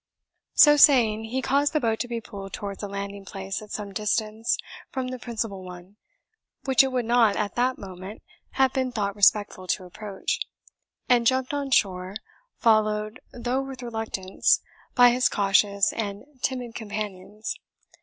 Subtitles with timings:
[0.55, 3.93] So saying, he caused the boat to be pulled towards a landing place at some
[3.93, 4.57] distance
[4.89, 5.97] from the principal one,
[6.63, 10.39] which it would not, at that moment, have been thought respectful to approach,
[11.07, 12.15] and jumped on shore,
[12.57, 14.61] followed, though with reluctance,
[14.95, 17.55] by his cautious and timid companions.